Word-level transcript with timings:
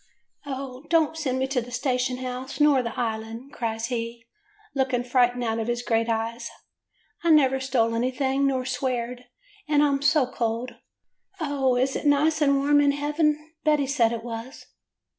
*" 0.19 0.31
'O 0.47 0.81
don't 0.89 1.15
send 1.15 1.37
me 1.37 1.45
to 1.45 1.61
the 1.61 1.69
station 1.69 2.17
house 2.17 2.59
nor 2.59 2.81
the 2.81 2.99
Island,* 2.99 3.53
cries 3.53 3.85
he, 3.89 4.25
looking 4.73 5.03
frightened 5.03 5.43
out 5.43 5.59
of 5.59 5.67
his 5.67 5.83
great 5.83 6.09
eyes. 6.09 6.49
'I 7.23 7.29
never 7.29 7.59
stole 7.59 7.93
anything, 7.93 8.47
nor 8.47 8.65
sweared, 8.65 9.25
and 9.67 9.83
I 9.83 9.89
*m 9.89 10.01
so 10.01 10.25
cold. 10.25 10.73
O, 11.39 11.75
is 11.75 11.95
it 11.95 12.07
nice 12.07 12.41
and 12.41 12.57
warm 12.57 12.81
in 12.81 12.93
heaven? 12.93 13.53
Betty 13.63 13.85
said 13.85 14.11
it 14.11 14.23
was. 14.23 14.65